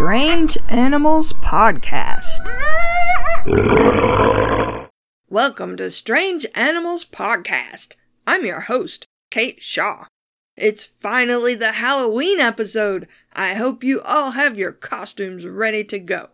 [0.00, 2.48] Strange Animals Podcast.
[5.28, 7.96] Welcome to Strange Animals Podcast.
[8.26, 10.06] I'm your host, Kate Shaw.
[10.56, 13.08] It's finally the Halloween episode.
[13.34, 16.30] I hope you all have your costumes ready to go.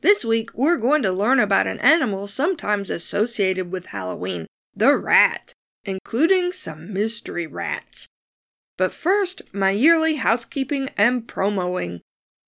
[0.00, 5.52] This week, we're going to learn about an animal sometimes associated with Halloween the rat,
[5.84, 8.06] including some mystery rats.
[8.76, 12.00] But first, my yearly housekeeping and promoing.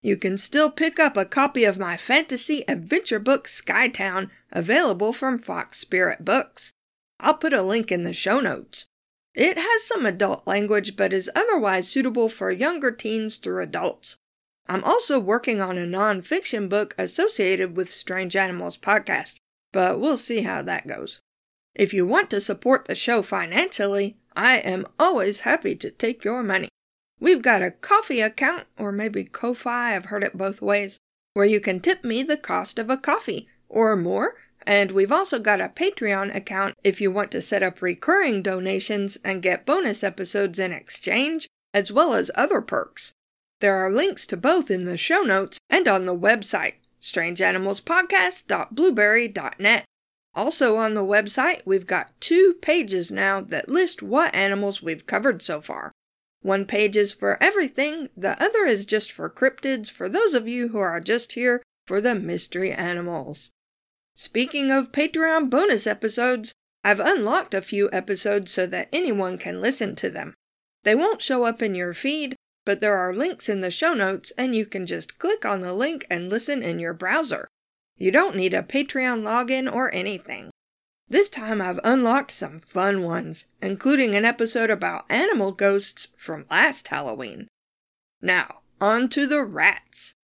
[0.07, 5.37] You can still pick up a copy of my fantasy adventure book Skytown, available from
[5.37, 6.73] Fox Spirit Books.
[7.19, 8.87] I'll put a link in the show notes.
[9.35, 14.17] It has some adult language but is otherwise suitable for younger teens through adults.
[14.69, 19.41] I'm also working on a non-fiction book associated with Strange Animals podcast,
[19.73, 21.21] but we'll see how that goes.
[21.75, 26.45] If you want to support the show financially, I am always happy to take your
[26.45, 26.69] money.
[27.19, 30.99] We've got a coffee account, or maybe Ko-Fi, I've heard it both ways,
[31.33, 34.35] where you can tip me the cost of a coffee, or more,
[34.67, 39.17] and we've also got a Patreon account if you want to set up recurring donations
[39.25, 43.13] and get bonus episodes in exchange, as well as other perks.
[43.61, 49.85] There are links to both in the show notes and on the website, strangeanimalspodcast.blubrry.net.
[50.35, 55.41] Also on the website, we've got two pages now that list what animals we've covered
[55.41, 55.93] so far.
[56.47, 60.69] One page is for everything, the other is just for cryptids for those of you
[60.69, 63.51] who are just here for the mystery animals.
[64.15, 69.97] Speaking of Patreon bonus episodes, I've unlocked a few episodes so that anyone can listen
[69.97, 70.35] to them.
[70.85, 74.31] They won't show up in your feed, but there are links in the show notes
[74.39, 77.49] and you can just click on the link and listen in your browser.
[77.97, 80.51] You don't need a Patreon login or anything.
[81.09, 86.89] This time I've unlocked some fun ones, including an episode about animal ghosts from last
[86.89, 87.47] Halloween.
[88.21, 90.15] Now, on to the rats.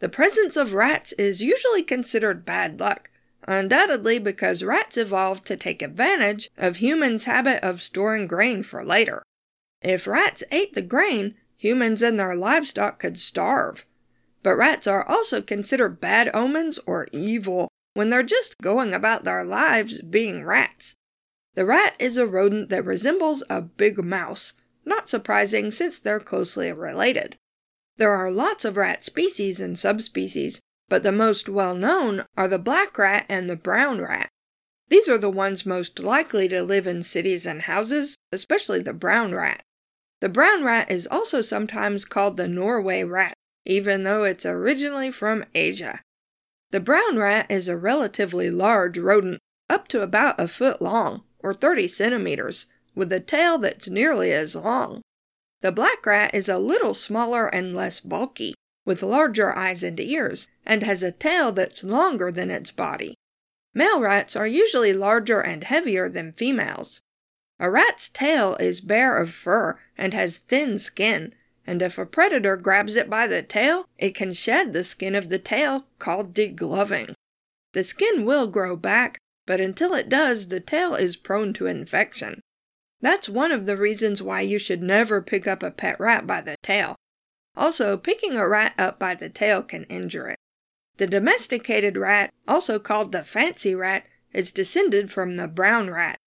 [0.00, 3.08] The presence of rats is usually considered bad luck,
[3.46, 9.22] undoubtedly because rats evolved to take advantage of humans' habit of storing grain for later.
[9.80, 13.86] If rats ate the grain, humans and their livestock could starve,
[14.42, 19.44] but rats are also considered bad omens or evil when they're just going about their
[19.44, 20.94] lives being rats.
[21.54, 24.54] The rat is a rodent that resembles a big mouse,
[24.84, 27.36] not surprising since they're closely related.
[27.98, 32.58] There are lots of rat species and subspecies, but the most well known are the
[32.58, 34.30] black rat and the brown rat.
[34.88, 39.34] These are the ones most likely to live in cities and houses, especially the brown
[39.34, 39.62] rat.
[40.20, 45.44] The brown rat is also sometimes called the Norway rat even though it's originally from
[45.54, 46.00] Asia.
[46.72, 51.52] The brown rat is a relatively large rodent, up to about a foot long, or
[51.52, 55.02] 30 centimeters, with a tail that's nearly as long.
[55.60, 58.54] The black rat is a little smaller and less bulky,
[58.86, 63.16] with larger eyes and ears, and has a tail that's longer than its body.
[63.74, 67.02] Male rats are usually larger and heavier than females.
[67.60, 71.34] A rat's tail is bare of fur and has thin skin,
[71.66, 75.28] and if a predator grabs it by the tail, it can shed the skin of
[75.28, 77.14] the tail, called degloving.
[77.72, 82.40] The skin will grow back, but until it does, the tail is prone to infection.
[83.00, 86.40] That's one of the reasons why you should never pick up a pet rat by
[86.40, 86.96] the tail.
[87.56, 90.38] Also, picking a rat up by the tail can injure it.
[90.98, 96.18] The domesticated rat, also called the fancy rat, is descended from the brown rat.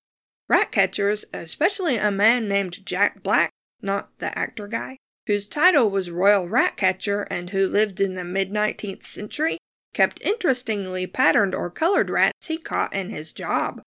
[0.48, 4.98] Rat catchers, especially a man named Jack Black, not the actor guy,
[5.28, 9.58] whose title was Royal Rat Catcher and who lived in the mid 19th century,
[9.94, 13.82] kept interestingly patterned or colored rats he caught in his job.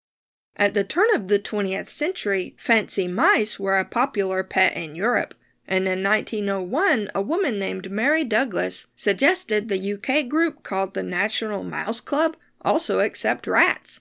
[0.56, 5.34] At the turn of the 20th century, fancy mice were a popular pet in Europe,
[5.68, 11.62] and in 1901 a woman named Mary Douglas suggested the UK group called the National
[11.62, 14.00] Mouse Club also accept rats.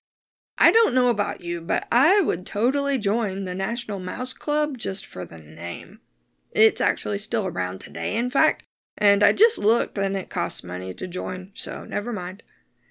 [0.57, 5.05] I don't know about you, but I would totally join the National Mouse Club just
[5.05, 5.99] for the name.
[6.51, 8.63] It's actually still around today, in fact,
[8.97, 12.43] and I just looked and it costs money to join, so never mind.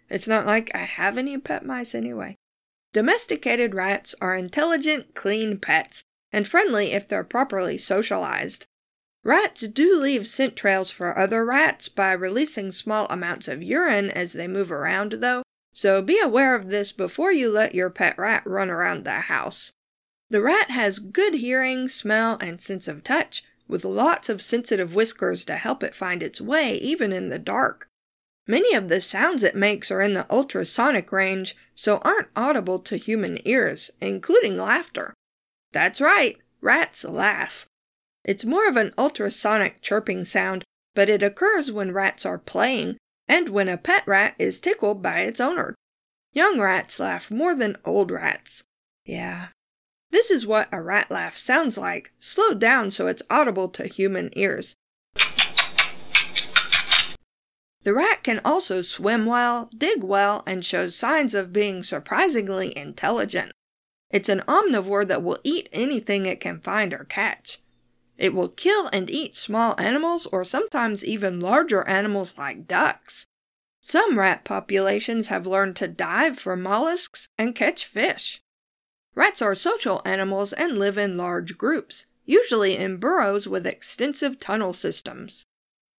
[0.09, 2.37] It's not like I have any pet mice anyway.
[2.93, 8.67] Domesticated rats are intelligent, clean pets, and friendly if they're properly socialized.
[9.25, 14.35] Rats do leave scent trails for other rats by releasing small amounts of urine as
[14.35, 15.43] they move around, though,
[15.73, 19.73] so be aware of this before you let your pet rat run around the house.
[20.29, 25.45] The rat has good hearing, smell, and sense of touch, with lots of sensitive whiskers
[25.45, 27.89] to help it find its way even in the dark.
[28.49, 32.97] Many of the sounds it makes are in the ultrasonic range, so aren't audible to
[32.97, 35.15] human ears, including laughter.
[35.73, 37.67] That's right, rats laugh.
[38.25, 40.65] It's more of an ultrasonic chirping sound,
[40.95, 42.97] but it occurs when rats are playing
[43.29, 45.75] and when a pet rat is tickled by its owner.
[46.33, 48.63] Young rats laugh more than old rats.
[49.05, 49.49] Yeah.
[50.11, 54.31] This is what a rat laugh sounds like, slowed down so it's audible to human
[54.35, 54.77] ears.
[57.83, 63.53] The rat can also swim well, dig well, and shows signs of being surprisingly intelligent.
[64.11, 67.59] It's an omnivore that will eat anything it can find or catch.
[68.19, 73.27] It will kill and eat small animals or sometimes even larger animals like ducks.
[73.81, 78.43] Some rat populations have learned to dive for mollusks and catch fish.
[79.17, 84.75] Rats are social animals and live in large groups, usually in burrows with extensive tunnel
[84.75, 85.47] systems.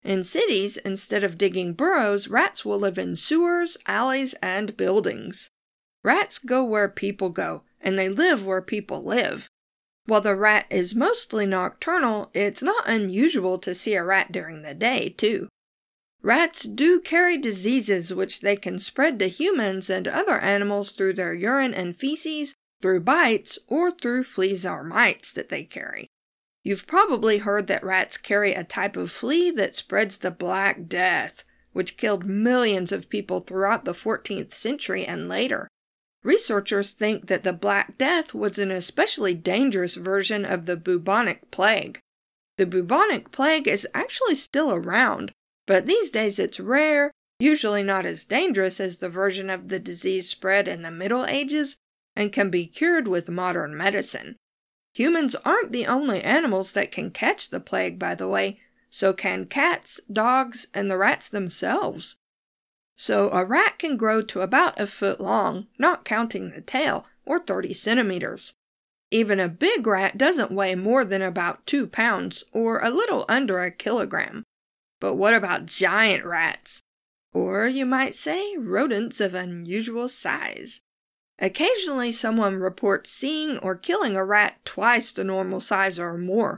[0.03, 5.49] In cities, instead of digging burrows, rats will live in sewers, alleys, and buildings.
[6.03, 9.49] Rats go where people go, and they live where people live.
[10.05, 14.75] While the rat is mostly nocturnal, it's not unusual to see a rat during the
[14.75, 15.49] day, too.
[16.21, 21.33] Rats do carry diseases which they can spread to humans and other animals through their
[21.33, 26.07] urine and feces, through bites, or through fleas or mites that they carry.
[26.63, 31.43] You've probably heard that rats carry a type of flea that spreads the Black Death,
[31.71, 35.69] which killed millions of people throughout the 14th century and later.
[36.23, 41.99] Researchers think that the Black Death was an especially dangerous version of the bubonic plague.
[42.57, 45.31] The bubonic plague is actually still around,
[45.67, 50.27] but these days it's rare, usually not as dangerous as the version of the disease
[50.29, 51.77] spread in the Middle Ages,
[52.17, 54.35] and can be cured with modern medicine.
[54.95, 58.59] Humans aren't the only animals that can catch the plague, by the way,
[58.89, 62.15] so can cats, dogs, and the rats themselves.
[62.97, 67.39] So a rat can grow to about a foot long, not counting the tail, or
[67.39, 68.53] 30 centimeters.
[69.11, 73.59] Even a big rat doesn't weigh more than about two pounds, or a little under
[73.59, 74.41] a kilogram.
[74.99, 76.81] But what about giant rats?
[77.31, 80.81] Or you might say rodents of unusual size.
[81.39, 86.57] Occasionally, someone reports seeing or killing a rat twice the normal size or more.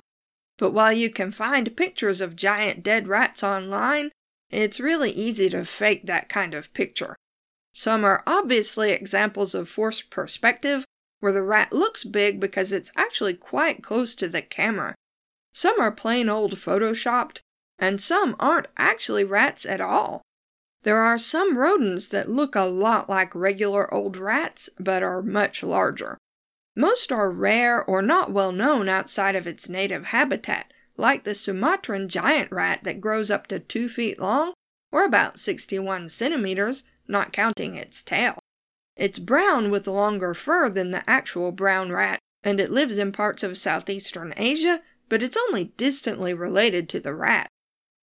[0.58, 4.12] But while you can find pictures of giant dead rats online,
[4.50, 7.16] it's really easy to fake that kind of picture.
[7.74, 10.86] Some are obviously examples of forced perspective,
[11.20, 14.96] where the rat looks big because it's actually quite close to the camera.
[15.54, 17.40] Some are plain old photoshopped,
[17.78, 20.22] and some aren't actually rats at all.
[20.84, 25.62] There are some rodents that look a lot like regular old rats, but are much
[25.62, 26.18] larger.
[26.76, 32.08] Most are rare or not well known outside of its native habitat, like the Sumatran
[32.08, 34.54] giant rat that grows up to 2 feet long,
[34.92, 38.40] or about 61 centimeters, not counting its tail.
[38.96, 43.44] It's brown with longer fur than the actual brown rat, and it lives in parts
[43.44, 47.48] of southeastern Asia, but it's only distantly related to the rat.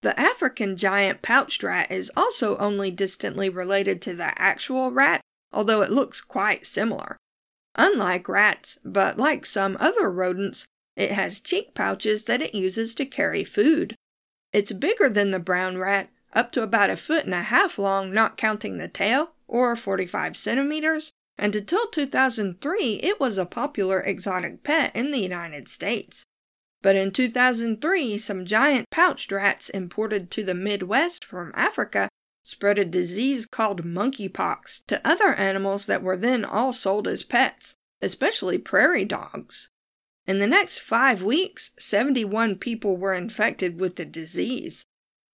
[0.05, 5.19] The African giant pouched rat is also only distantly related to the actual rat,
[5.51, 7.17] although it looks quite similar.
[7.73, 13.05] Unlike rats, but like some other rodents, it has cheek pouches that it uses to
[13.07, 13.95] carry food.
[14.53, 18.13] It's bigger than the brown rat, up to about a foot and a half long,
[18.13, 24.61] not counting the tail, or 45 centimeters, and until 2003 it was a popular exotic
[24.61, 26.27] pet in the United States.
[26.85, 32.09] But in 2003, some giant pouched rats imported to the Midwest from Africa
[32.43, 37.73] spread a disease called monkeypox to other animals that were then all sold as pets,
[38.03, 39.69] especially prairie dogs.
[40.27, 44.85] In the next five weeks, 71 people were infected with the disease.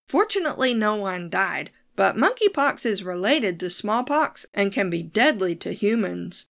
[0.07, 5.73] Fortunately, no one died, but monkeypox is related to smallpox and can be deadly to
[5.73, 6.45] humans.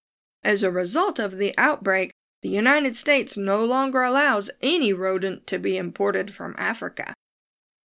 [0.44, 5.60] As a result of the outbreak, the United States no longer allows any rodent to
[5.60, 7.13] be imported from Africa.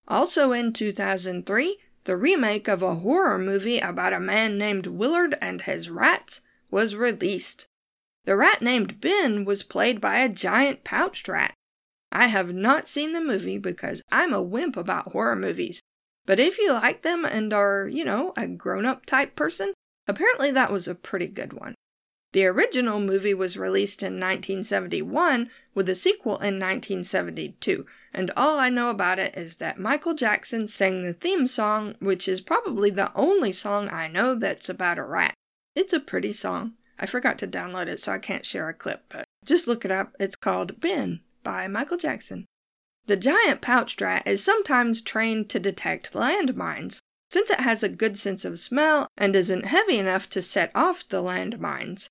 [0.07, 5.63] Also in 2003, the remake of a horror movie about a man named Willard and
[5.63, 7.67] his rats was released.
[8.25, 11.55] The rat named Ben was played by a giant pouched rat.
[12.13, 15.81] I have not seen the movie because I'm a wimp about horror movies,
[16.27, 19.75] but if you like them and are, you know, a grown up type person,
[20.07, 21.75] apparently that was a pretty good one.
[22.35, 28.71] The original movie was released in 1971 with a sequel in 1972, and all I
[28.71, 33.13] know about it is that Michael Jackson sang the theme song, which is probably the
[33.15, 35.33] only song I know that's about a rat.
[35.77, 36.73] It's a pretty song.
[36.99, 39.93] I forgot to download it, so I can't share a clip, but just look it
[39.93, 40.17] up.
[40.19, 42.47] It's called Ben by Michael Jackson.
[43.07, 46.99] The giant pouched rat is sometimes trained to detect landmines,
[47.31, 51.09] since it has a good sense of smell and isn't heavy enough to set off
[51.09, 52.09] the landmines.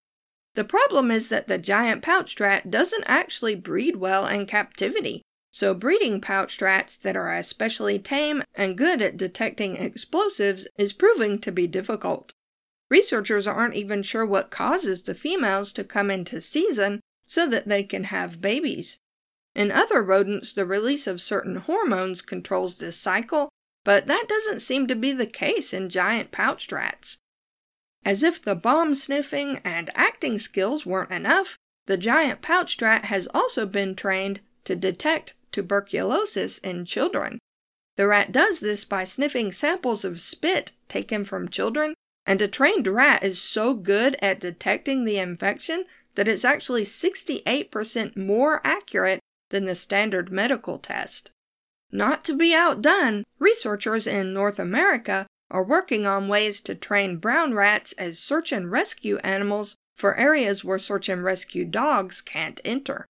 [0.56, 5.24] The problem is that the giant pouched rat doesn't actually breed well in captivity.
[5.52, 11.40] So, breeding pouched rats that are especially tame and good at detecting explosives is proving
[11.40, 12.32] to be difficult.
[12.90, 17.84] Researchers aren't even sure what causes the females to come into season so that they
[17.84, 18.98] can have babies.
[19.56, 23.50] In other rodents, the release of certain hormones controls this cycle,
[23.84, 27.18] but that doesn't seem to be the case in giant pouched rats.
[28.06, 33.28] As if the bomb sniffing and acting skills weren't enough, the giant pouch rat has
[33.34, 37.40] also been trained to detect tuberculosis in children.
[37.96, 41.94] The rat does this by sniffing samples of spit taken from children,
[42.26, 48.18] and a trained rat is so good at detecting the infection that it's actually 68%
[48.18, 49.20] more accurate
[49.50, 51.32] than the standard medical test.
[51.92, 57.54] Not to be outdone, researchers in North America are working on ways to train brown
[57.54, 63.06] rats as search and rescue animals for areas where search and rescue dogs can't enter.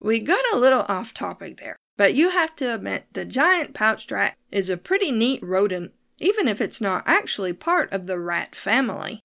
[0.00, 4.10] We got a little off topic there, but you have to admit the giant pouched
[4.10, 8.56] rat is a pretty neat rodent, even if it's not actually part of the rat
[8.56, 9.20] family.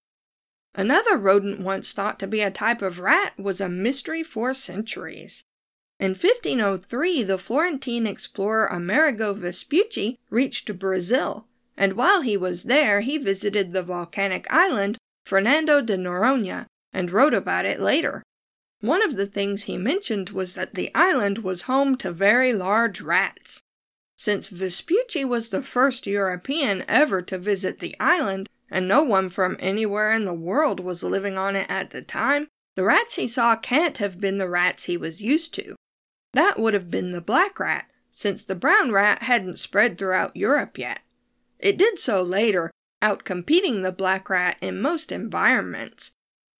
[0.76, 5.44] Another rodent once thought to be a type of rat was a mystery for centuries.
[6.00, 13.18] In 1503, the Florentine explorer Amerigo Vespucci reached Brazil, and while he was there, he
[13.18, 18.24] visited the volcanic island Fernando de Noronha and wrote about it later.
[18.82, 23.02] One of the things he mentioned was that the island was home to very large
[23.02, 23.62] rats.
[24.18, 29.58] Since Vespucci was the first European ever to visit the island, and no one from
[29.60, 33.56] anywhere in the world was living on it at the time, the rats he saw
[33.56, 35.76] can't have been the rats he was used to.
[36.34, 40.78] That would have been the black rat, since the brown rat hadn't spread throughout Europe
[40.78, 41.00] yet.
[41.60, 42.72] It did so later,
[43.02, 46.12] outcompeting the black rat in most environments.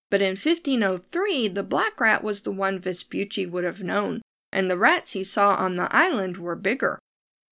[0.10, 4.78] But in 1503, the black rat was the one Vespucci would have known, and the
[4.78, 7.00] rats he saw on the island were bigger.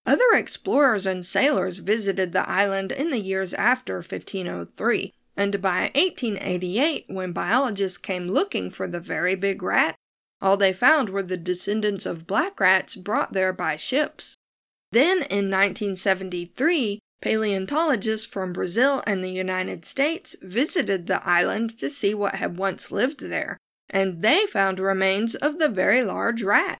[0.05, 7.05] Other explorers and sailors visited the island in the years after 1503, and by 1888,
[7.07, 9.95] when biologists came looking for the very big rat,
[10.41, 14.35] all they found were the descendants of black rats brought there by ships.
[14.91, 22.13] Then, in 1973, paleontologists from Brazil and the United States visited the island to see
[22.13, 23.57] what had once lived there,
[23.89, 26.77] and they found remains of the very large rat.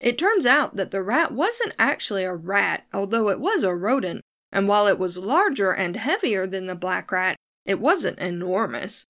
[0.00, 4.22] It turns out that the rat wasn't actually a rat, although it was a rodent,
[4.50, 9.04] and while it was larger and heavier than the black rat, it wasn't enormous.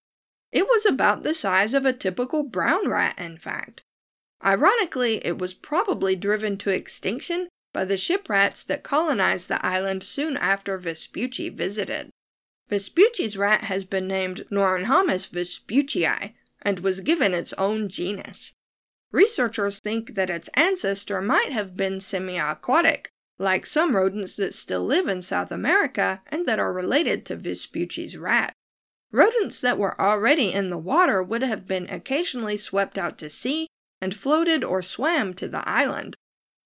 [0.52, 3.82] It was about the size of a typical brown rat, in fact.
[4.44, 10.02] Ironically, it was probably driven to extinction by the ship rats that colonized the island
[10.02, 12.10] soon after Vespucci visited.
[12.68, 18.52] Vespucci's rat has been named Noronhomys vespuccii and was given its own genus.
[19.12, 23.08] Researchers think that its ancestor might have been semi-aquatic,
[23.38, 28.16] like some rodents that still live in South America and that are related to Vespucci's
[28.16, 28.52] rat.
[29.10, 33.66] Rodents that were already in the water would have been occasionally swept out to sea
[34.00, 36.14] and floated or swam to the island.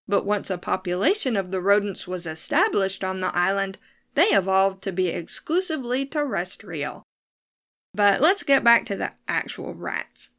[0.07, 3.79] But once a population of the rodents was established on the island,
[4.15, 7.03] they evolved to be exclusively terrestrial.
[7.95, 10.31] But let's get back to the actual rats.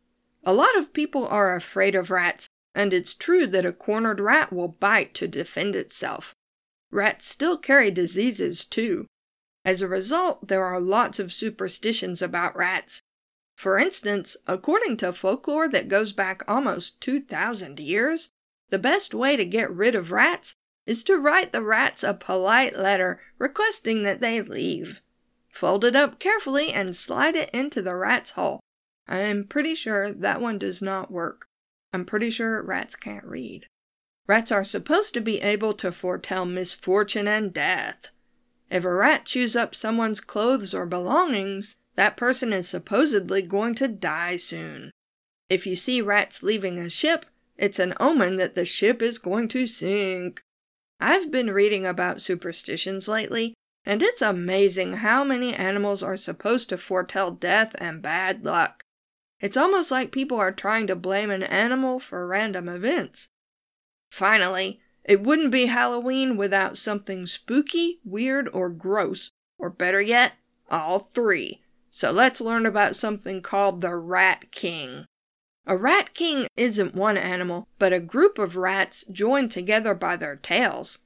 [0.43, 4.53] A lot of people are afraid of rats, and it's true that a cornered rat
[4.53, 6.35] will bite to defend itself.
[6.91, 9.07] Rats still carry diseases, too.
[9.63, 13.01] As a result, there are lots of superstitions about rats.
[13.57, 18.29] For instance, according to folklore that goes back almost 2,000 years,
[18.69, 20.55] the best way to get rid of rats
[20.85, 25.01] is to write the rats a polite letter requesting that they leave.
[25.49, 28.59] Fold it up carefully and slide it into the rat's hole.
[29.07, 31.47] I'm pretty sure that one does not work.
[31.93, 33.67] I'm pretty sure rats can't read.
[34.27, 38.09] Rats are supposed to be able to foretell misfortune and death.
[38.69, 43.87] If a rat chews up someone's clothes or belongings, that person is supposedly going to
[43.87, 44.91] die soon.
[45.49, 47.25] If you see rats leaving a ship,
[47.57, 50.41] it's an omen that the ship is going to sink.
[50.99, 53.53] I've been reading about superstitions lately,
[53.85, 58.83] and it's amazing how many animals are supposed to foretell death and bad luck.
[59.39, 63.27] It's almost like people are trying to blame an animal for random events.
[64.11, 70.33] Finally, it wouldn't be Halloween without something spooky, weird, or gross, or better yet,
[70.69, 71.61] all three.
[71.91, 75.05] So let's learn about something called the Rat King.
[75.67, 80.35] A rat king isn't one animal, but a group of rats joined together by their
[80.35, 80.99] tails.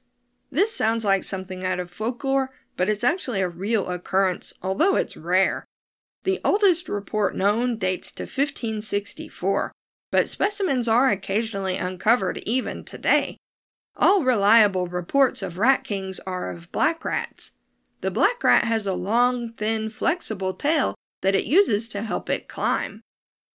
[0.50, 5.16] This sounds like something out of folklore, but it's actually a real occurrence, although it's
[5.16, 5.64] rare.
[6.24, 9.72] The oldest report known dates to 1564,
[10.10, 13.38] but specimens are occasionally uncovered even today.
[13.96, 17.52] All reliable reports of rat kings are of black rats.
[18.02, 22.48] The black rat has a long, thin, flexible tail that it uses to help it
[22.48, 23.02] climb.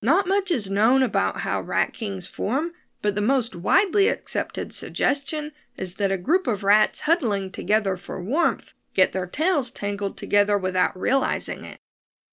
[0.04, 5.54] Not much is known about how rat kings form, but the most widely accepted suggestion
[5.78, 10.58] is that a group of rats huddling together for warmth get their tails tangled together
[10.58, 11.78] without realizing it.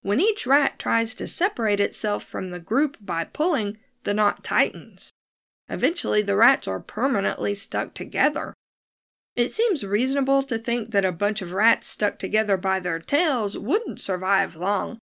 [0.03, 5.12] When each rat tries to separate itself from the group by pulling, the knot tightens.
[5.69, 8.53] Eventually, the rats are permanently stuck together.
[9.37, 13.57] It seems reasonable to think that a bunch of rats stuck together by their tails
[13.57, 14.99] wouldn't survive long.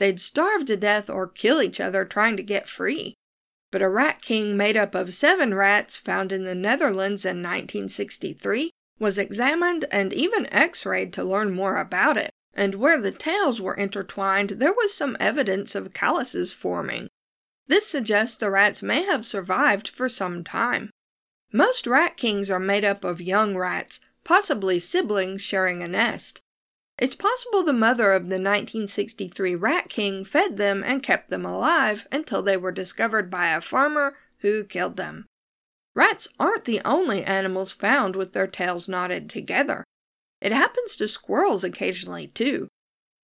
[0.00, 3.16] They'd starve to death or kill each other trying to get free.
[3.70, 8.70] But a rat king made up of seven rats found in the Netherlands in 1963
[8.98, 12.30] was examined and even x rayed to learn more about it.
[12.54, 17.10] And where the tails were intertwined, there was some evidence of calluses forming.
[17.66, 20.88] This suggests the rats may have survived for some time.
[21.52, 26.40] Most rat kings are made up of young rats, possibly siblings sharing a nest.
[27.00, 32.06] It's possible the mother of the 1963 rat king fed them and kept them alive
[32.12, 35.24] until they were discovered by a farmer who killed them.
[35.94, 39.82] Rats aren't the only animals found with their tails knotted together.
[40.42, 42.68] It happens to squirrels occasionally too.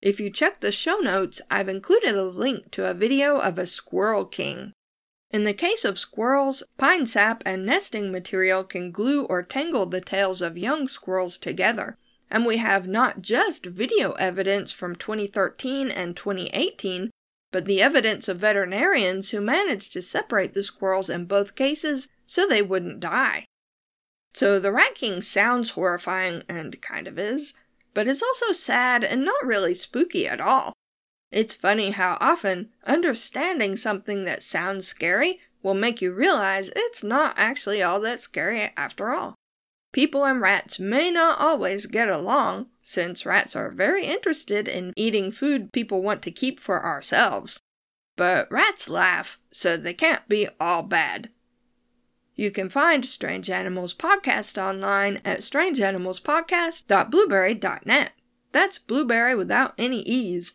[0.01, 3.67] If you check the show notes, I've included a link to a video of a
[3.67, 4.73] squirrel king.
[5.31, 10.01] In the case of squirrels, pine sap and nesting material can glue or tangle the
[10.01, 11.99] tails of young squirrels together.
[12.31, 17.11] And we have not just video evidence from 2013 and 2018,
[17.53, 22.47] but the evidence of veterinarians who managed to separate the squirrels in both cases so
[22.47, 23.45] they wouldn't die.
[24.35, 27.55] So the Rat King sounds horrifying, and kind of is,
[27.95, 30.75] but it's also sad and not really spooky at all.
[31.33, 37.35] It's funny how often understanding something that sounds scary will make you realize it's not
[37.39, 39.35] actually all that scary after all.
[39.97, 45.31] People and rats may not always get along, since rats are very interested in eating
[45.31, 47.59] food people want to keep for ourselves.
[48.15, 51.31] But rats laugh, so they can't be all bad.
[52.35, 58.13] You can find Strange Animals Podcast online at strangeanimalspodcast.blubrry.net.
[58.53, 60.53] That's blueberry without any E's.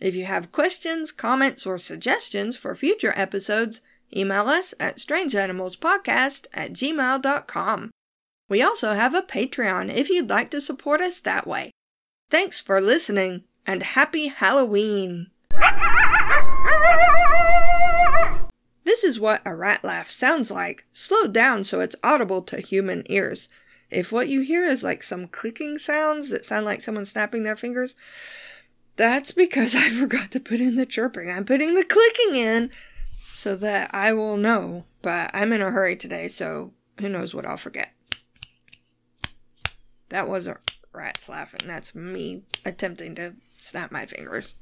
[0.00, 3.80] If you have questions, comments, or suggestions for future episodes,
[4.16, 7.90] email us at strangeanimalspodcast at gmail.com.
[8.48, 11.70] We also have a Patreon if you'd like to support us that way.
[12.30, 15.28] Thanks for listening, and happy Halloween!
[18.84, 23.02] This is what a rat laugh sounds like, slowed down so it's audible to human
[23.10, 23.48] ears.
[23.90, 27.56] If what you hear is like some clicking sounds that sound like someone snapping their
[27.56, 27.94] fingers,
[28.96, 31.30] that's because I forgot to put in the chirping.
[31.30, 32.70] I'm putting the clicking in
[33.32, 37.46] so that I will know, but I'm in a hurry today, so who knows what
[37.46, 37.93] I'll forget.
[40.08, 40.58] That was a
[40.92, 41.60] rat's laughing.
[41.66, 44.54] That's me attempting to snap my fingers.